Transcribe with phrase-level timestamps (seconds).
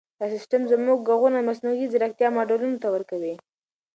[0.19, 3.33] دا سیسټم زموږ ږغونه د مصنوعي ځیرکتیا ماډلونو ته ورکوي.